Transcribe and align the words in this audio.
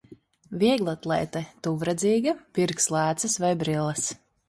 Vieglatlēte 0.63 1.45
tuvredzīga, 1.69 2.37
pirks 2.59 2.93
lēcas 2.99 3.41
vai 3.47 3.57
brilles. 3.65 4.13